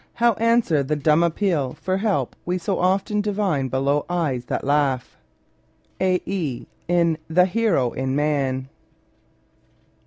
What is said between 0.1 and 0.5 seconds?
How